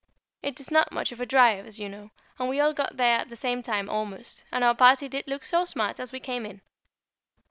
[0.41, 2.09] It is not much of a drive, as you know,
[2.39, 5.43] and we all got there at the same time almost, and our party did look
[5.45, 6.61] so smart as we came in.